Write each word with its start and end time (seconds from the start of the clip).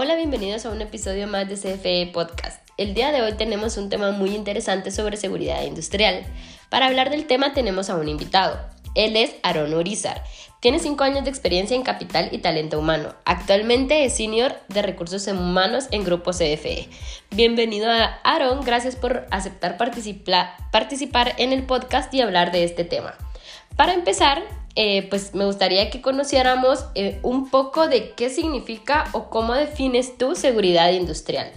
Hola, 0.00 0.14
bienvenidos 0.14 0.64
a 0.64 0.70
un 0.70 0.80
episodio 0.80 1.26
más 1.26 1.48
de 1.48 1.56
CFE 1.56 2.12
Podcast. 2.12 2.62
El 2.76 2.94
día 2.94 3.10
de 3.10 3.20
hoy 3.20 3.32
tenemos 3.32 3.76
un 3.78 3.88
tema 3.88 4.12
muy 4.12 4.32
interesante 4.32 4.92
sobre 4.92 5.16
seguridad 5.16 5.64
industrial. 5.64 6.24
Para 6.68 6.86
hablar 6.86 7.10
del 7.10 7.26
tema 7.26 7.52
tenemos 7.52 7.90
a 7.90 7.96
un 7.96 8.08
invitado. 8.08 8.60
Él 8.94 9.16
es 9.16 9.34
Aaron 9.42 9.74
Urizar. 9.74 10.22
Tiene 10.60 10.78
5 10.78 11.02
años 11.02 11.24
de 11.24 11.30
experiencia 11.30 11.74
en 11.74 11.82
capital 11.82 12.28
y 12.30 12.38
talento 12.38 12.78
humano. 12.78 13.16
Actualmente 13.24 14.04
es 14.04 14.16
senior 14.16 14.54
de 14.68 14.82
recursos 14.82 15.26
humanos 15.26 15.88
en 15.90 16.04
Grupo 16.04 16.30
CFE. 16.30 16.88
Bienvenido 17.32 17.90
a 17.90 18.20
Aaron, 18.22 18.60
gracias 18.60 18.94
por 18.94 19.26
aceptar 19.32 19.76
participar 19.78 21.34
en 21.38 21.52
el 21.52 21.64
podcast 21.64 22.14
y 22.14 22.20
hablar 22.20 22.52
de 22.52 22.62
este 22.62 22.84
tema. 22.84 23.16
Para 23.74 23.94
empezar, 23.94 24.44
eh, 24.80 25.08
pues 25.10 25.34
me 25.34 25.44
gustaría 25.44 25.90
que 25.90 26.00
conociéramos 26.00 26.84
eh, 26.94 27.18
un 27.24 27.50
poco 27.50 27.88
de 27.88 28.14
qué 28.14 28.30
significa 28.30 29.06
o 29.10 29.28
cómo 29.28 29.54
defines 29.54 30.16
tu 30.16 30.36
seguridad 30.36 30.92
industrial. 30.92 31.50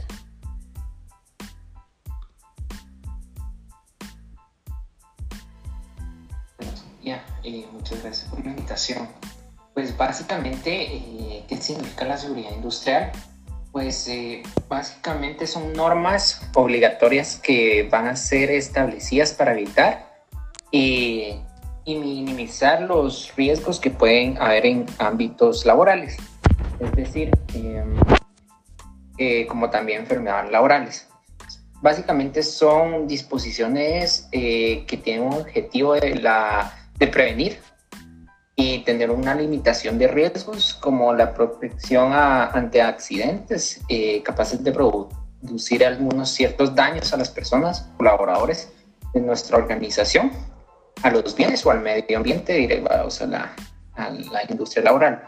Ya, 7.04 7.24
eh, 7.44 7.68
muchas 7.72 8.02
gracias 8.02 8.28
por 8.28 8.44
la 8.44 8.50
invitación. 8.50 9.08
Pues 9.76 9.96
básicamente, 9.96 11.44
¿qué 11.48 11.58
significa 11.58 12.06
la 12.06 12.18
seguridad 12.18 12.50
industrial? 12.56 13.12
Pues 13.72 14.10
básicamente 14.68 15.46
son 15.46 15.74
normas 15.74 16.42
obligatorias 16.56 17.36
que 17.36 17.88
van 17.88 18.08
a 18.08 18.16
ser 18.16 18.50
establecidas 18.50 19.32
para 19.34 19.52
evitar 19.52 20.26
y 20.72 21.36
minimizar 22.42 22.82
los 22.82 23.32
riesgos 23.36 23.80
que 23.80 23.92
pueden 23.92 24.38
haber 24.42 24.66
en 24.66 24.86
ámbitos 24.98 25.64
laborales, 25.66 26.18
es 26.80 26.92
decir, 26.94 27.30
em, 27.54 27.96
eh, 29.18 29.46
como 29.46 29.70
también 29.70 30.02
enfermedades 30.02 30.52
laborales. 30.52 31.08
Básicamente 31.82 32.42
son 32.42 33.08
disposiciones 33.08 34.28
eh, 34.32 34.86
que 34.88 34.98
tienen 34.98 35.24
un 35.24 35.34
objetivo 35.34 35.94
de, 35.94 36.16
la, 36.16 36.74
de 36.98 37.08
prevenir 37.08 37.60
y 38.56 38.80
tener 38.80 39.12
una 39.12 39.36
limitación 39.36 40.00
de 40.00 40.08
riesgos 40.08 40.74
como 40.74 41.14
la 41.14 41.34
protección 41.34 42.12
ante 42.14 42.82
accidentes 42.82 43.82
eh, 43.88 44.22
capaces 44.24 44.64
de 44.64 44.72
producir 44.72 45.86
algunos 45.86 46.30
ciertos 46.30 46.74
daños 46.74 47.14
a 47.14 47.18
las 47.18 47.30
personas, 47.30 47.88
colaboradores 47.98 48.72
de 49.14 49.22
nuestra 49.22 49.58
organización 49.58 50.32
a 51.04 51.10
los 51.10 51.36
bienes 51.36 51.66
o 51.66 51.72
al 51.72 51.82
medio 51.82 52.18
ambiente 52.18 52.54
derivados 52.54 53.22
a 53.22 53.28
la, 53.28 53.56
a 53.96 54.10
la 54.10 54.44
industria 54.50 54.84
laboral. 54.84 55.24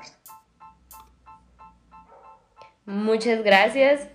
Muchas 2.85 3.43
gracias. 3.43 4.07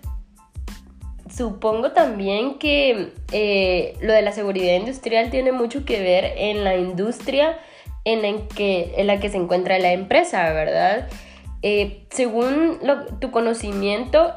Supongo 1.35 1.91
también 1.91 2.59
que 2.59 3.13
eh, 3.31 3.97
lo 4.01 4.13
de 4.13 4.21
la 4.21 4.31
seguridad 4.31 4.75
industrial 4.75 5.29
tiene 5.29 5.51
mucho 5.51 5.85
que 5.85 6.01
ver 6.01 6.33
en 6.37 6.63
la 6.63 6.75
industria 6.75 7.59
en 8.05 8.21
la 8.21 8.47
que, 8.47 8.93
en 8.97 9.07
la 9.07 9.19
que 9.19 9.29
se 9.29 9.37
encuentra 9.37 9.77
la 9.79 9.91
empresa, 9.91 10.51
¿verdad? 10.53 11.07
Eh, 11.61 12.05
según 12.09 12.79
tu 13.19 13.31
conocimiento, 13.31 14.33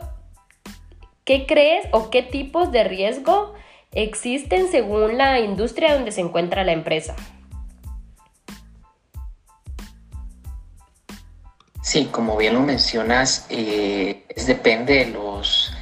¿qué 1.25 1.47
crees 1.47 1.87
o 1.93 2.11
qué 2.11 2.23
tipos 2.23 2.73
de 2.73 2.85
riesgo 2.85 3.55
existen 3.93 4.71
según 4.71 5.19
la 5.19 5.41
industria 5.41 5.95
donde 5.95 6.13
se 6.13 6.21
encuentra 6.21 6.65
la 6.65 6.73
empresa. 6.73 7.15
Sí, 11.83 12.07
como 12.07 12.37
bien 12.37 12.55
lo 12.55 12.61
mencionas, 12.61 13.47
eh, 13.51 14.25
depende 14.47 15.05
de 15.05 15.07
los, 15.07 15.75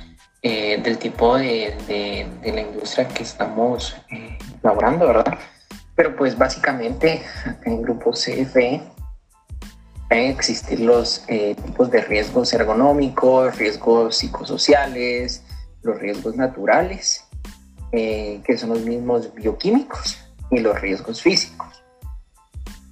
eh, 0.43 0.81
del 0.83 0.99
tipo 0.99 1.37
de, 1.37 1.77
de, 1.87 2.53
la 2.53 2.63
industria 2.63 3.07
que 3.07 3.23
estamos 3.23 3.95
eh, 4.11 4.39
laborando, 4.63 5.07
¿verdad? 5.07 5.39
Pero 5.95 6.17
pues 6.17 6.37
básicamente 6.37 7.23
en 7.65 7.83
grupo 7.83 8.13
CFE 8.13 8.83
pueden 10.09 10.31
existir 10.31 10.81
los 10.81 11.27
tipos 11.27 11.91
de 11.91 12.01
riesgos 12.01 12.53
ergonómicos, 12.55 13.57
riesgos 13.59 14.17
psicosociales, 14.17 15.45
los 15.83 15.99
riesgos 15.99 16.35
naturales 16.35 17.30
eh, 17.93 18.41
que 18.45 18.57
son 18.57 18.71
los 18.71 18.83
mismos 18.83 19.35
bioquímicos 19.35 20.19
y 20.49 20.61
los 20.61 20.81
riesgos 20.81 21.21
físicos. 21.23 21.83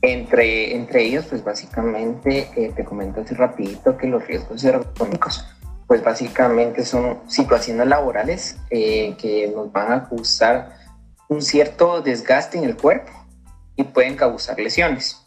Entre, 0.02 0.74
entre 0.74 1.04
ellos, 1.04 1.26
pues 1.26 1.44
básicamente, 1.44 2.50
eh, 2.56 2.72
te 2.74 2.84
comento 2.84 3.20
así 3.20 3.32
rapidito 3.34 3.96
que 3.96 4.08
los 4.08 4.26
riesgos 4.26 4.64
ergonómicos, 4.64 5.46
pues 5.86 6.02
básicamente 6.02 6.84
son 6.84 7.20
situaciones 7.28 7.86
laborales 7.86 8.56
eh, 8.70 9.14
que 9.18 9.52
nos 9.54 9.70
van 9.70 9.92
a 9.92 10.08
causar 10.08 10.76
un 11.28 11.42
cierto 11.42 12.00
desgaste 12.00 12.58
en 12.58 12.64
el 12.64 12.76
cuerpo 12.76 13.12
y 13.76 13.84
pueden 13.84 14.16
causar 14.16 14.58
lesiones. 14.58 15.24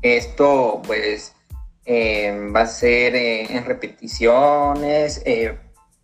Esto 0.00 0.80
pues 0.86 1.34
va 1.86 2.60
a 2.60 2.66
ser 2.66 3.14
en 3.14 3.64
repeticiones, 3.66 5.22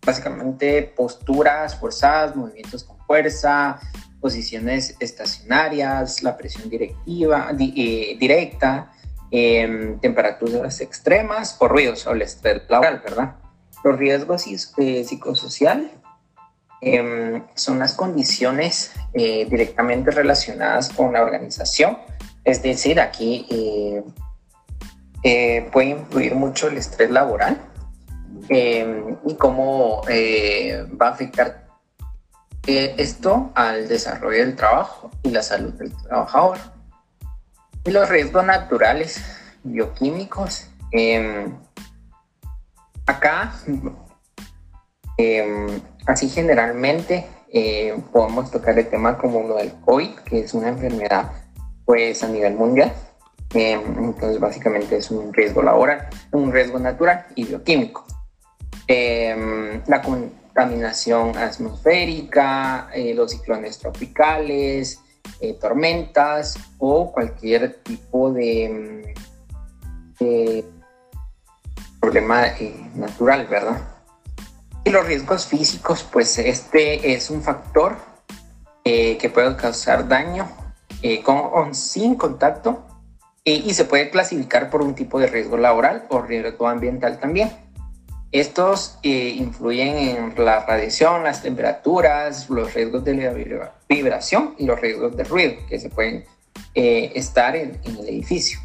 básicamente 0.05 0.83
posturas 0.95 1.75
forzadas, 1.75 2.35
movimientos 2.35 2.83
con 2.83 2.98
fuerza, 3.09 3.79
posiciones 4.21 4.95
estacionarias, 4.99 6.21
la 6.21 6.37
presión 6.37 6.69
directiva, 6.69 7.49
eh, 7.59 8.15
directa, 8.19 8.93
em, 9.31 9.99
temperaturas 9.99 10.79
extremas 10.79 11.57
o 11.59 11.67
ruidos 11.67 12.05
o 12.05 12.11
el 12.11 12.21
estrés 12.21 12.61
laboral, 12.69 13.01
¿verdad? 13.03 13.35
Los 13.83 13.97
riesgos 13.97 14.45
eh, 14.45 15.03
psicosociales 15.03 15.89
em, 16.81 17.43
son 17.55 17.79
las 17.79 17.95
condiciones 17.95 18.91
eh, 19.13 19.47
directamente 19.49 20.11
relacionadas 20.11 20.89
con 20.89 21.11
la 21.13 21.23
organización, 21.23 21.97
es 22.43 22.61
decir, 22.61 22.99
aquí 22.99 23.47
puede 25.71 25.89
influir 25.89 26.35
mucho 26.35 26.67
el 26.67 26.77
estrés 26.77 27.09
laboral 27.09 27.57
em, 28.49 29.17
y 29.25 29.33
cómo 29.33 30.03
va 30.99 31.07
a 31.07 31.11
afectar 31.11 31.68
esto 32.77 33.51
al 33.55 33.87
desarrollo 33.87 34.39
del 34.39 34.55
trabajo 34.55 35.11
y 35.23 35.31
la 35.31 35.41
salud 35.41 35.73
del 35.73 35.95
trabajador. 36.03 36.57
Y 37.85 37.91
los 37.91 38.09
riesgos 38.09 38.45
naturales 38.45 39.21
bioquímicos. 39.63 40.69
Em, 40.91 41.53
acá, 43.05 43.53
em, 45.17 45.81
así 46.05 46.29
generalmente, 46.29 47.27
eh, 47.51 47.97
podemos 48.11 48.51
tocar 48.51 48.77
el 48.77 48.87
tema 48.87 49.17
como 49.17 49.47
lo 49.47 49.55
del 49.55 49.73
COVID, 49.85 50.19
que 50.19 50.41
es 50.41 50.53
una 50.53 50.69
enfermedad 50.69 51.31
pues 51.85 52.23
a 52.23 52.27
nivel 52.27 52.53
mundial. 52.55 52.93
Em, 53.53 53.81
entonces, 53.97 54.39
básicamente 54.39 54.97
es 54.97 55.09
un 55.09 55.33
riesgo 55.33 55.63
laboral, 55.63 56.07
un 56.31 56.51
riesgo 56.51 56.77
natural 56.77 57.25
y 57.35 57.45
bioquímico. 57.45 58.05
la, 59.87 60.01
contaminación 60.59 61.37
atmosférica, 61.37 62.89
eh, 62.93 63.13
los 63.13 63.31
ciclones 63.31 63.77
tropicales, 63.77 64.99
eh, 65.39 65.53
tormentas 65.53 66.57
o 66.77 67.13
cualquier 67.13 67.75
tipo 67.75 68.31
de, 68.33 69.13
mm, 70.19 70.59
problema 72.01 72.47
eh, 72.47 72.75
natural, 72.93 73.47
¿verdad? 73.47 73.79
Y 74.83 74.89
los 74.89 75.05
riesgos 75.05 75.45
físicos, 75.45 76.05
pues 76.11 76.37
este 76.39 77.13
es 77.13 77.29
un 77.29 77.41
factor 77.41 77.95
que 78.83 79.31
puede 79.31 79.55
causar 79.55 80.07
daño 80.07 80.49
con 81.23 81.75
sin 81.75 82.15
contacto 82.15 82.87
y 83.43 83.71
se 83.75 83.85
puede 83.85 84.09
clasificar 84.09 84.71
por 84.71 84.81
un 84.81 84.95
tipo 84.95 85.19
de 85.19 85.27
riesgo 85.27 85.57
laboral 85.57 86.07
o 86.09 86.21
riesgo 86.21 86.67
ambiental 86.67 87.19
también. 87.19 87.51
Estos 88.31 88.99
eh, 89.01 89.33
influyen 89.37 89.97
en 89.97 90.45
la 90.45 90.63
radiación, 90.63 91.23
las 91.23 91.41
temperaturas, 91.41 92.47
los 92.47 92.75
riesgos 92.75 93.03
de 93.03 93.15
la 93.15 93.73
vibración 93.87 94.53
y 94.59 94.65
los 94.65 94.79
riesgos 94.79 95.17
de 95.17 95.23
ruido 95.23 95.55
que 95.67 95.79
se 95.79 95.89
pueden 95.89 96.25
eh, 96.75 97.11
estar 97.15 97.55
en, 97.55 97.79
el 97.83 98.07
edificio. 98.07 98.59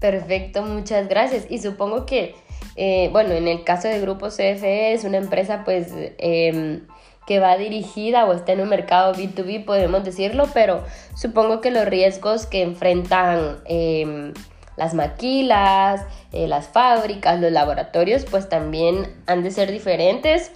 Perfecto, 0.00 0.62
muchas 0.62 1.08
gracias. 1.08 1.46
Y 1.48 1.60
supongo 1.60 2.04
que, 2.04 2.34
eh, 2.74 3.08
bueno, 3.12 3.30
en 3.34 3.46
el 3.46 3.62
caso 3.62 3.86
de 3.86 4.00
Grupo 4.00 4.26
CFE 4.26 4.92
es 4.92 5.04
una 5.04 5.18
empresa 5.18 5.62
pues 5.64 5.92
em, 6.18 6.80
que 7.28 7.38
va 7.38 7.56
dirigida 7.56 8.24
o 8.24 8.32
está 8.32 8.54
en 8.54 8.62
un 8.62 8.68
mercado 8.68 9.14
B2B, 9.14 9.64
podemos 9.64 10.02
decirlo, 10.02 10.48
pero 10.52 10.84
supongo 11.14 11.60
que 11.60 11.70
los 11.70 11.86
riesgos 11.86 12.46
que 12.46 12.62
enfrentan 12.62 13.60
em, 13.66 14.34
las 14.76 14.94
maquilas, 14.94 16.04
eh, 16.32 16.46
las 16.48 16.68
fábricas, 16.68 17.40
los 17.40 17.52
laboratorios, 17.52 18.24
pues 18.24 18.48
también 18.48 19.06
han 19.26 19.42
de 19.42 19.50
ser 19.50 19.70
diferentes 19.70 20.52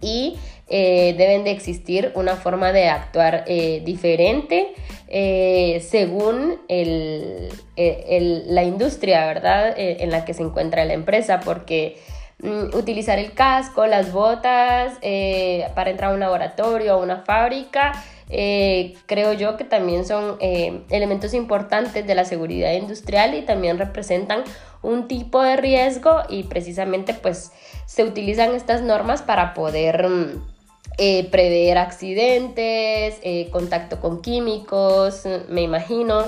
y 0.00 0.36
eh, 0.68 1.14
deben 1.18 1.44
de 1.44 1.50
existir 1.50 2.12
una 2.14 2.36
forma 2.36 2.72
de 2.72 2.88
actuar 2.88 3.44
eh, 3.46 3.82
diferente 3.84 4.74
según 5.80 6.56
la 8.46 8.62
industria, 8.62 9.26
¿verdad? 9.26 9.74
en 9.76 10.10
la 10.10 10.24
que 10.24 10.32
se 10.32 10.42
encuentra 10.42 10.86
la 10.86 10.94
empresa, 10.94 11.40
porque 11.40 11.98
utilizar 12.72 13.18
el 13.18 13.32
casco, 13.34 13.86
las 13.86 14.12
botas 14.12 14.94
para 15.74 15.90
entrar 15.90 16.10
a 16.10 16.14
un 16.14 16.20
laboratorio 16.20 16.96
o 16.96 17.02
una 17.02 17.18
fábrica, 17.18 17.92
creo 18.28 19.32
yo 19.32 19.56
que 19.56 19.64
también 19.64 20.04
son 20.04 20.38
elementos 20.40 21.34
importantes 21.34 22.06
de 22.06 22.14
la 22.14 22.24
seguridad 22.24 22.72
industrial 22.72 23.34
y 23.34 23.42
también 23.42 23.78
representan 23.78 24.42
un 24.82 25.06
tipo 25.08 25.40
de 25.42 25.56
riesgo 25.56 26.22
y 26.28 26.44
precisamente 26.44 27.14
pues 27.14 27.52
se 27.86 28.04
utilizan 28.04 28.54
estas 28.54 28.82
normas 28.82 29.22
para 29.22 29.54
poder 29.54 30.08
mm, 30.08 30.42
eh, 30.98 31.28
prever 31.30 31.78
accidentes, 31.78 33.18
eh, 33.22 33.48
contacto 33.50 34.00
con 34.00 34.20
químicos, 34.20 35.22
me 35.48 35.62
imagino. 35.62 36.24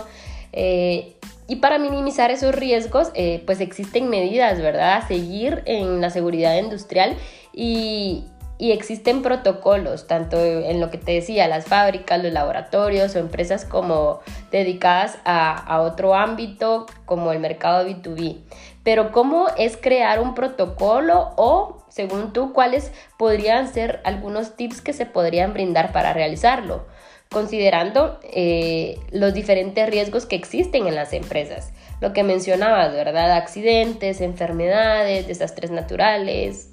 Eh, 0.52 1.16
y 1.46 1.56
para 1.56 1.78
minimizar 1.78 2.30
esos 2.30 2.54
riesgos, 2.54 3.12
pues 3.46 3.60
existen 3.60 4.08
medidas, 4.08 4.60
¿verdad? 4.60 4.94
A 4.98 5.06
seguir 5.06 5.62
en 5.66 6.00
la 6.00 6.10
seguridad 6.10 6.56
industrial 6.56 7.16
y, 7.52 8.24
y 8.56 8.72
existen 8.72 9.22
protocolos, 9.22 10.06
tanto 10.06 10.38
en 10.38 10.80
lo 10.80 10.90
que 10.90 10.98
te 10.98 11.12
decía, 11.12 11.48
las 11.48 11.66
fábricas, 11.66 12.22
los 12.22 12.32
laboratorios 12.32 13.14
o 13.14 13.18
empresas 13.18 13.64
como 13.64 14.20
dedicadas 14.50 15.18
a, 15.24 15.52
a, 15.52 15.80
otro 15.80 16.14
ámbito 16.14 16.86
como 17.04 17.32
el 17.32 17.40
mercado 17.40 17.86
B2B. 17.86 18.38
Pero 18.84 19.12
¿cómo 19.12 19.48
es 19.58 19.76
crear 19.76 20.20
un 20.20 20.34
protocolo 20.34 21.32
o, 21.36 21.84
según 21.88 22.32
tú, 22.32 22.52
cuáles 22.52 22.92
podrían 23.18 23.66
ser 23.66 24.00
algunos 24.04 24.56
tips 24.56 24.80
que 24.80 24.92
se 24.92 25.06
podrían 25.06 25.52
brindar 25.52 25.90
para 25.90 26.12
realizarlo? 26.12 26.86
Considerando 27.34 28.18
eh, 28.22 28.98
los 29.10 29.34
diferentes 29.34 29.86
riesgos 29.90 30.24
que 30.24 30.36
existen 30.36 30.86
en 30.86 30.94
las 30.94 31.12
empresas. 31.12 31.72
Lo 32.00 32.14
que 32.14 32.22
mencionabas, 32.22 32.94
¿verdad? 32.94 33.32
Accidentes, 33.32 34.22
enfermedades, 34.22 35.26
desastres 35.26 35.70
naturales, 35.70 36.70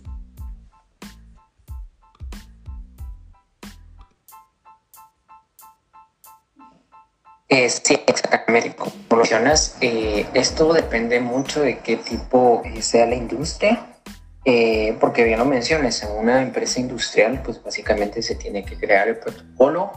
Eh, 7.54 7.68
sí, 7.68 8.00
exactamente. 8.08 8.74
Como 8.78 8.94
mencionas, 9.18 9.76
eh, 9.82 10.26
esto 10.34 10.72
depende 10.72 11.20
mucho 11.20 11.60
de 11.60 11.80
qué 11.80 11.98
tipo 11.98 12.62
eh, 12.64 12.82
sea 12.82 13.06
la 13.06 13.16
industria, 13.16 13.88
porque 15.02 15.26
bien 15.26 15.38
lo 15.38 15.44
mencionas, 15.46 16.02
en 16.02 16.12
una 16.12 16.42
empresa 16.42 16.80
industrial, 16.80 17.42
pues 17.44 17.62
básicamente 17.62 18.22
se 18.22 18.36
tiene 18.36 18.64
que 18.64 18.78
crear 18.78 19.10
el 19.10 19.18
protocolo, 19.18 19.92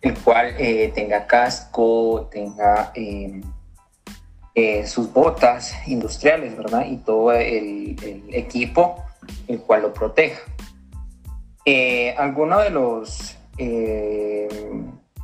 el 0.00 0.18
cual 0.18 0.54
tenga 0.94 1.26
casco, 1.26 2.28
tenga 2.30 2.92
sus 4.86 5.12
botas 5.12 5.74
industriales, 5.86 6.56
¿verdad? 6.56 6.86
Y 6.86 6.98
todo 6.98 7.32
el, 7.32 7.96
equipo, 8.32 9.04
el 9.46 9.60
cual 9.60 9.82
lo 9.82 9.92
proteja. 9.92 10.40
Algunos 12.16 12.62
de 12.64 12.70
los 12.70 13.36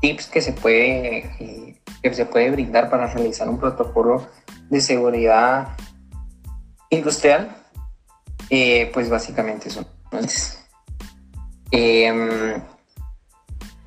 tips 0.00 0.26
que 0.26 0.40
se 0.40 0.52
puede 0.52 1.78
que 2.10 2.14
se 2.14 2.26
puede 2.26 2.50
brindar 2.50 2.90
para 2.90 3.06
realizar 3.06 3.48
un 3.48 3.58
protocolo 3.58 4.26
de 4.68 4.80
seguridad 4.82 5.68
industrial, 6.90 7.56
eh, 8.50 8.90
pues 8.92 9.08
básicamente 9.08 9.70
son. 9.70 9.86
Eh, 11.70 12.60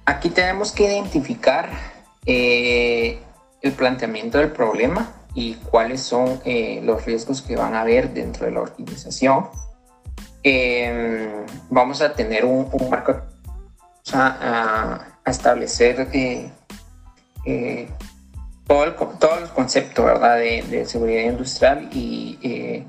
aquí 0.07 0.31
tenemos 0.31 0.71
que 0.71 0.85
identificar 0.85 1.69
eh, 2.25 3.19
el 3.61 3.71
planteamiento 3.73 4.39
del 4.39 4.51
problema 4.51 5.13
y 5.35 5.53
cuáles 5.53 6.01
son 6.01 6.41
los 6.81 7.05
riesgos 7.05 7.43
que 7.43 7.55
van 7.55 7.75
a 7.75 7.81
haber 7.81 8.11
dentro 8.11 8.47
de 8.47 8.53
la 8.53 8.61
organización. 8.61 9.49
vamos 11.69 12.01
a 12.01 12.13
tener 12.13 12.43
un, 12.43 12.71
marco 12.89 13.21
a, 14.13 15.05
a 15.23 15.29
establecer 15.29 16.07
eh, 17.45 17.87
todo, 18.65 18.83
el, 18.83 18.95
todo 18.95 19.39
el 19.39 19.49
concepto 19.49 20.05
¿verdad? 20.05 20.37
De, 20.37 20.85
seguridad 20.85 21.23
industrial 21.23 21.89
y 21.93 22.37
eh, 22.41 22.85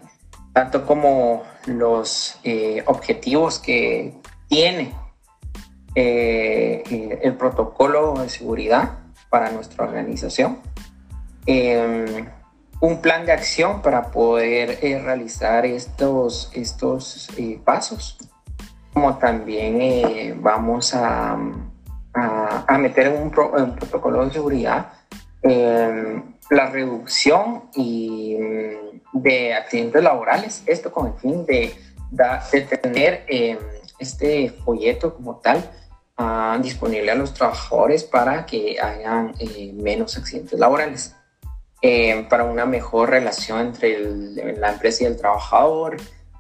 tanto 0.53 0.85
como 0.87 1.45
los 1.67 2.39
eh, 2.45 2.83
objetivos 2.87 3.59
que 3.59 4.15
tiene 4.49 4.93
el 6.91 7.35
protocolo 7.35 8.15
de 8.15 8.29
seguridad 8.29 8.99
para 9.31 9.51
nuestra 9.51 9.85
organización, 9.85 10.59
em, 11.47 12.27
un 12.81 13.01
plan 13.01 13.27
de 13.27 13.33
acción 13.33 13.83
para 13.83 14.11
poder 14.11 14.79
realizar 14.81 15.67
estos, 15.67 16.51
estos 16.55 17.29
pasos, 17.65 18.19
como 18.93 19.19
también 19.19 20.41
vamos 20.43 20.95
a 20.95 21.37
a, 22.15 22.79
meter 22.79 23.09
en 23.09 23.23
un, 23.23 23.31
protocolo 23.31 24.25
de 24.25 24.33
seguridad 24.33 24.93
em, 25.43 26.23
la 26.51 26.67
reducción 26.67 27.65
y, 27.75 28.37
mm, 28.37 29.21
de 29.21 29.55
accidentes 29.55 30.03
laborales, 30.03 30.63
esto 30.67 30.93
con 30.93 31.09
el 31.09 31.15
fin 31.15 31.47
de, 31.47 31.75
de 32.11 32.61
tener 32.63 33.25
em, 33.27 33.59
este 33.99 34.51
folleto 34.65 35.15
como 35.15 35.37
tal 35.37 35.63
ah, 36.19 36.59
disponible 36.61 37.11
a 37.11 37.15
los 37.15 37.33
trabajadores 37.33 38.05
para 38.05 38.45
que 38.45 38.79
hayan 38.81 39.35
eh, 39.39 39.73
menos 39.75 40.19
accidentes 40.19 40.59
laborales, 40.59 41.15
em, 41.81 42.29
para 42.29 42.45
una 42.45 42.67
mejor 42.67 43.11
relación 43.11 43.61
entre 43.61 43.99
la 44.57 44.73
empresa 44.73 45.05
y 45.05 45.07
el 45.07 45.17
trabajador. 45.17 45.97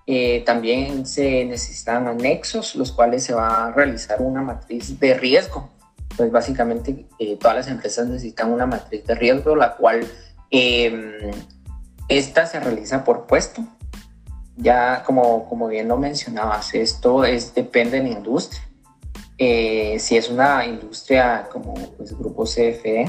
Eh, 0.07 0.43
también 0.45 1.07
se 1.07 1.45
necesitan 1.45 2.09
anexos, 2.09 2.75
los 2.75 2.93
cuales 2.93 3.25
se 3.25 3.35
va 3.35 3.67
a 3.67 3.73
realizar 3.73 4.21
una 4.21 4.43
matriz 4.43 4.99
de 4.99 5.15
riesgo 5.15 5.71
pues 6.19 6.33
básicamente 6.33 7.07
eh, 7.21 7.37
todas 7.37 7.57
las 7.57 7.69
empresas 7.69 8.09
necesitan 8.09 8.53
una 8.53 8.67
matriz 8.67 9.07
de 9.07 9.15
riesgo, 9.15 9.55
la 9.55 9.77
cual 9.77 10.05
em, 10.51 11.13
esta 12.09 12.45
se 12.45 12.59
realiza 12.59 13.05
por 13.05 13.27
puesto. 13.27 13.63
Ya 14.57 15.05
como, 15.05 15.49
como 15.49 15.69
bien 15.69 15.87
lo 15.87 15.97
mencionabas, 15.97 16.75
esto 16.75 17.25
es, 17.25 17.55
depende 17.55 17.99
de 17.99 18.03
la 18.03 18.19
industria. 18.19 18.68
Eh, 19.39 19.99
si 20.01 20.17
es 20.17 20.29
una 20.29 20.67
industria 20.67 21.49
como 21.51 21.75
pues, 21.97 22.17
Grupo 22.19 22.45
CFE, 22.45 23.09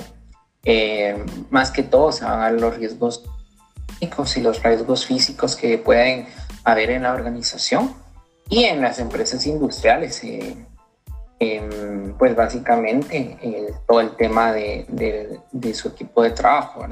eh, 0.64 1.26
más 1.50 1.72
que 1.72 1.84
todo 1.84 2.12
se 2.12 2.26
van 2.26 2.42
a 2.42 2.52
los 2.52 2.78
riesgos 2.78 3.24
y 4.00 4.40
los 4.42 4.64
riesgos 4.64 5.06
físicos 5.06 5.56
que 5.56 5.78
pueden 5.78 6.28
haber 6.64 6.92
en 6.92 7.04
la 7.04 7.14
organización 7.14 7.94
y 8.50 8.64
en 8.66 8.82
las 8.82 9.00
empresas 9.00 9.46
industriales. 9.46 10.22
Em, 11.42 12.18
pues 12.18 12.36
básicamente 12.36 13.38
eh, 13.42 13.74
todo 13.88 14.02
el 14.02 14.18
tema 14.18 14.52
de, 14.52 15.40
su 15.74 15.88
equipo 15.88 16.22
de 16.22 16.32
trabajo. 16.32 16.86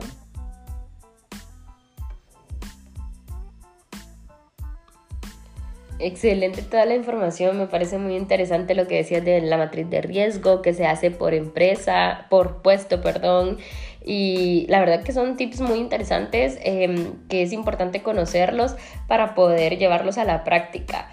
Excelente 5.99 6.61
toda 6.61 6.85
la 6.85 6.93
información, 6.93 7.57
me 7.57 7.65
parece 7.65 7.97
muy 7.97 8.15
interesante 8.15 8.75
lo 8.75 8.87
que 8.87 8.97
decías 8.97 9.25
de 9.25 9.41
la 9.41 9.57
matriz 9.57 9.89
de 9.89 10.01
riesgo 10.01 10.61
que 10.61 10.75
se 10.75 10.85
hace 10.85 11.09
por 11.09 11.33
empresa, 11.33 12.27
por 12.29 12.61
puesto, 12.61 13.01
perdón, 13.01 13.57
y 14.05 14.67
la 14.69 14.79
verdad 14.79 15.03
que 15.03 15.11
son 15.11 15.37
tips 15.37 15.59
muy 15.59 15.79
interesantes 15.79 16.59
em, 16.61 17.13
que 17.29 17.41
es 17.41 17.51
importante 17.51 18.03
conocerlos 18.03 18.75
para 19.07 19.33
poder 19.33 19.79
llevarlos 19.79 20.19
a 20.19 20.23
la 20.23 20.43
práctica. 20.43 21.09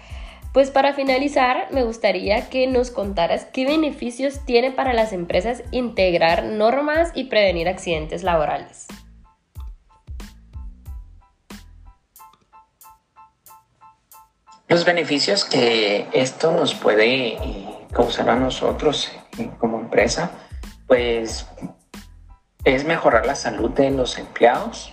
Pues 0.53 0.69
para 0.69 0.93
finalizar, 0.93 1.67
me 1.71 1.83
gustaría 1.83 2.47
que 2.49 2.67
nos 2.67 2.91
contaras 2.91 3.45
qué 3.45 3.65
beneficios 3.65 4.45
tiene 4.45 4.71
para 4.71 4.93
las 4.93 5.13
empresas 5.13 5.63
integrar 5.71 6.45
normas 6.45 7.11
y 7.15 7.25
prevenir 7.25 7.67
accidentes 7.67 8.23
laborales. 8.23 8.87
Los 14.67 14.83
beneficios 14.83 15.45
que 15.45 16.07
esto 16.11 16.51
nos 16.51 16.73
puede 16.73 17.33
eh, 17.33 17.65
causar 17.91 18.29
a 18.31 18.35
nosotros 18.35 19.11
eh, 19.37 19.49
como 19.59 19.79
empresa, 19.79 20.31
pues 20.87 21.47
es 22.63 22.83
mejorar 22.83 23.27
la 23.27 23.35
salud 23.35 23.69
de 23.71 23.91
los 23.91 24.17
empleados, 24.17 24.91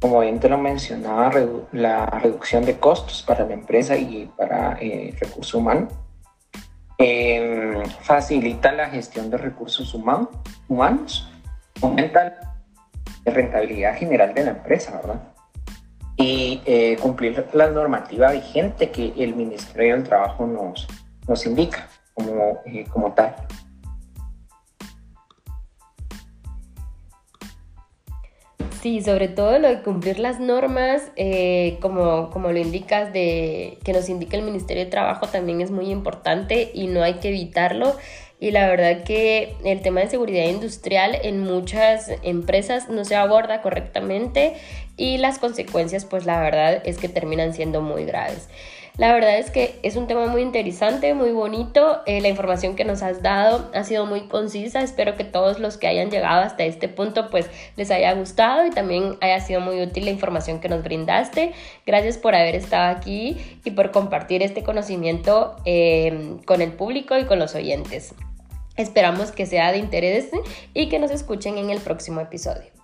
como 0.00 0.18
bien 0.18 0.40
te 0.40 0.48
lo 0.48 0.58
mencionaba, 0.58 1.32
la 1.70 2.06
reducción 2.06 2.64
de 2.64 2.80
costos 2.80 3.22
para 3.22 3.46
la 3.46 3.54
empresa 3.54 3.96
y 3.96 4.28
para 4.36 4.72
el 4.80 4.90
eh, 4.90 5.16
recurso 5.20 5.58
humano. 5.58 5.86
Em, 6.98 7.84
facilita 8.00 8.72
la 8.72 8.90
gestión 8.90 9.30
de 9.30 9.38
recursos 9.38 9.94
humanos, 9.94 11.28
aumenta 11.80 12.24
la 13.24 13.32
rentabilidad 13.32 13.96
general 13.96 14.34
de 14.34 14.44
la 14.44 14.50
empresa, 14.50 15.00
¿verdad? 15.00 15.31
Y 16.16 16.60
eh, 16.66 16.96
cumplir 17.00 17.46
la 17.52 17.70
normativa 17.70 18.32
vigente 18.32 18.90
que 18.90 19.12
el 19.16 19.34
Ministerio 19.34 19.94
del 19.94 20.04
Trabajo 20.04 20.46
nos, 20.46 20.86
nos 21.26 21.46
indica 21.46 21.88
como, 22.14 22.60
eh, 22.66 22.84
como 22.92 23.12
tal. 23.12 23.34
Sí, 28.82 29.00
sobre 29.00 29.28
todo 29.28 29.60
lo 29.60 29.68
de 29.68 29.80
cumplir 29.80 30.18
las 30.18 30.40
normas, 30.40 31.12
eh, 31.14 31.78
como, 31.80 32.30
como 32.30 32.50
lo 32.50 32.58
indicas, 32.58 33.12
de 33.12 33.78
que 33.84 33.92
nos 33.92 34.08
indica 34.08 34.36
el 34.36 34.42
Ministerio 34.42 34.84
de 34.84 34.90
Trabajo 34.90 35.28
también 35.28 35.60
es 35.60 35.70
muy 35.70 35.88
importante 35.88 36.72
y 36.74 36.88
no 36.88 37.04
hay 37.04 37.14
que 37.14 37.28
evitarlo. 37.28 37.94
Y 38.42 38.50
la 38.50 38.66
verdad 38.66 39.04
que 39.04 39.54
el 39.64 39.82
tema 39.82 40.00
de 40.00 40.08
seguridad 40.08 40.46
industrial 40.46 41.16
en 41.22 41.38
muchas 41.38 42.10
empresas 42.24 42.88
no 42.88 43.04
se 43.04 43.14
aborda 43.14 43.62
correctamente 43.62 44.54
y 44.96 45.18
las 45.18 45.38
consecuencias 45.38 46.04
pues 46.04 46.26
la 46.26 46.40
verdad 46.40 46.82
es 46.84 46.98
que 46.98 47.08
terminan 47.08 47.54
siendo 47.54 47.82
muy 47.82 48.04
graves. 48.04 48.48
La 48.96 49.12
verdad 49.14 49.38
es 49.38 49.52
que 49.52 49.78
es 49.84 49.94
un 49.94 50.08
tema 50.08 50.26
muy 50.26 50.42
interesante, 50.42 51.14
muy 51.14 51.30
bonito. 51.30 52.00
Eh, 52.04 52.20
la 52.20 52.26
información 52.26 52.74
que 52.74 52.84
nos 52.84 53.04
has 53.04 53.22
dado 53.22 53.70
ha 53.74 53.84
sido 53.84 54.06
muy 54.06 54.22
concisa. 54.22 54.82
Espero 54.82 55.14
que 55.14 55.22
todos 55.22 55.60
los 55.60 55.76
que 55.76 55.86
hayan 55.86 56.10
llegado 56.10 56.42
hasta 56.42 56.64
este 56.64 56.88
punto 56.88 57.30
pues 57.30 57.48
les 57.76 57.92
haya 57.92 58.12
gustado 58.14 58.66
y 58.66 58.70
también 58.70 59.18
haya 59.20 59.38
sido 59.38 59.60
muy 59.60 59.80
útil 59.80 60.04
la 60.04 60.10
información 60.10 60.58
que 60.58 60.68
nos 60.68 60.82
brindaste. 60.82 61.52
Gracias 61.86 62.18
por 62.18 62.34
haber 62.34 62.56
estado 62.56 62.96
aquí 62.96 63.36
y 63.64 63.70
por 63.70 63.92
compartir 63.92 64.42
este 64.42 64.64
conocimiento 64.64 65.54
eh, 65.64 66.38
con 66.44 66.60
el 66.60 66.72
público 66.72 67.16
y 67.16 67.24
con 67.24 67.38
los 67.38 67.54
oyentes. 67.54 68.16
Esperamos 68.82 69.30
que 69.30 69.46
sea 69.46 69.70
de 69.70 69.78
interés 69.78 70.28
y 70.74 70.88
que 70.88 70.98
nos 70.98 71.12
escuchen 71.12 71.56
en 71.56 71.70
el 71.70 71.80
próximo 71.80 72.20
episodio. 72.20 72.81